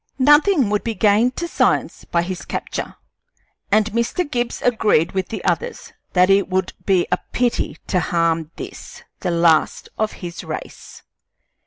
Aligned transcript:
Nothing 0.17 0.71
would 0.71 0.83
be 0.83 0.95
gained 0.95 1.35
to 1.35 1.47
science 1.47 2.05
by 2.05 2.23
his 2.23 2.43
capture, 2.43 2.95
and 3.71 3.91
Mr. 3.91 4.27
Gibbs 4.27 4.59
agreed 4.63 5.11
with 5.11 5.27
the 5.29 5.45
others 5.45 5.93
that 6.13 6.27
it 6.31 6.49
would 6.49 6.73
be 6.87 7.05
a 7.11 7.19
pity 7.33 7.77
to 7.85 7.99
harm 7.99 8.49
this, 8.55 9.03
the 9.19 9.29
last 9.29 9.89
of 9.99 10.13
his 10.13 10.43
race. 10.43 11.03